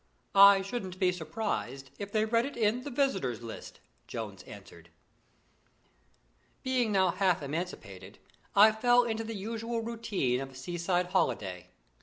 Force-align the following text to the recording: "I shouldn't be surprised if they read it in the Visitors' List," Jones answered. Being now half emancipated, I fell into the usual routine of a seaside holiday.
"I 0.33 0.63
shouldn't 0.63 0.97
be 0.97 1.11
surprised 1.11 1.91
if 1.99 2.11
they 2.11 2.25
read 2.25 2.47
it 2.47 2.57
in 2.57 2.81
the 2.81 2.89
Visitors' 2.89 3.43
List," 3.43 3.81
Jones 4.07 4.41
answered. 4.45 4.89
Being 6.63 6.91
now 6.91 7.11
half 7.11 7.43
emancipated, 7.43 8.17
I 8.55 8.71
fell 8.71 9.03
into 9.03 9.23
the 9.23 9.35
usual 9.35 9.81
routine 9.83 10.41
of 10.41 10.49
a 10.53 10.55
seaside 10.55 11.11
holiday. 11.11 11.67